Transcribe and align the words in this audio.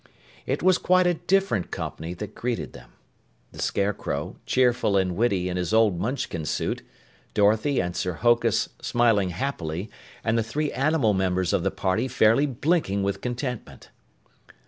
It 0.47 0.63
was 0.63 0.79
quite 0.79 1.05
a 1.05 1.13
different 1.13 1.69
company 1.69 2.15
that 2.15 2.33
greeted 2.33 2.73
them. 2.73 2.93
The 3.51 3.61
Scarecrow, 3.61 4.37
cheerful 4.47 4.97
and 4.97 5.15
witty 5.15 5.47
in 5.47 5.57
his 5.57 5.75
old 5.75 5.99
Munchkin 5.99 6.45
suit, 6.45 6.81
Dorothy 7.35 7.79
and 7.79 7.95
Sir 7.95 8.13
Hokus 8.13 8.69
smiling 8.81 9.29
happily, 9.29 9.91
and 10.23 10.39
the 10.39 10.43
three 10.43 10.71
animal 10.71 11.13
members 11.13 11.53
of 11.53 11.61
the 11.61 11.69
party 11.69 12.07
fairly 12.07 12.47
blinking 12.47 13.03
with 13.03 13.21
contentment. 13.21 13.91